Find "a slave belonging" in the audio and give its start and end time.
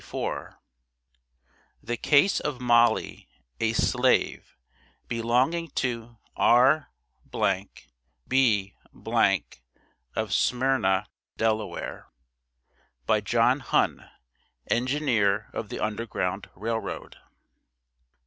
3.59-5.67